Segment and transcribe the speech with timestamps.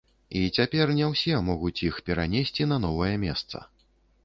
[0.37, 3.57] І цяпер не ўсе могуць іх перанесці на новае месца.